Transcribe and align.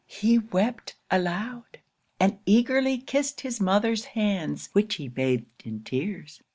He 0.07 0.39
wept 0.39 0.95
aloud; 1.11 1.77
and 2.19 2.39
eagerly 2.47 2.97
kissed 2.97 3.41
his 3.41 3.61
mother's 3.61 4.05
hands, 4.17 4.69
which 4.73 4.95
he 4.95 5.07
bathed 5.07 5.61
in 5.63 5.83
tears. 5.83 6.41